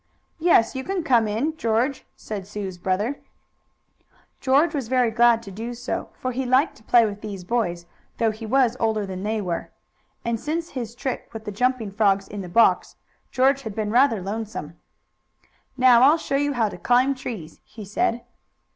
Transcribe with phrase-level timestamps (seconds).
[0.39, 3.19] "Yes, you can come in, George," said Sue's brother.
[4.39, 7.85] George was very glad to do so, for he liked to play with these boys,
[8.17, 9.69] though he was older than they were.
[10.25, 12.95] And since his trick with the jumping frogs, in the box,
[13.31, 14.75] George had been rather lonesome.
[15.77, 18.25] "Now I'll show you how to climb trees!" he said.